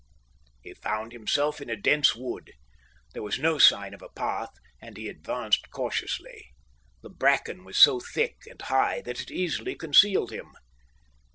He 0.63 0.73
found 0.73 1.11
himself 1.11 1.61
in 1.61 1.69
a 1.69 1.75
dense 1.75 2.15
wood. 2.15 2.53
There 3.13 3.21
was 3.21 3.37
no 3.37 3.59
sign 3.59 3.93
of 3.93 4.01
a 4.01 4.09
path, 4.09 4.49
and 4.81 4.97
he 4.97 5.07
advanced 5.07 5.69
cautiously. 5.69 6.47
The 7.03 7.11
bracken 7.11 7.63
was 7.63 7.77
so 7.77 7.99
thick 7.99 8.37
and 8.49 8.59
high 8.63 9.01
that 9.01 9.21
it 9.21 9.29
easily 9.29 9.75
concealed 9.75 10.31
him. 10.31 10.53